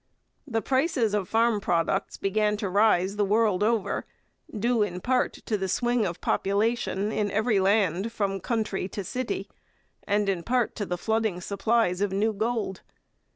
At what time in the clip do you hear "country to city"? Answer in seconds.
8.39-9.47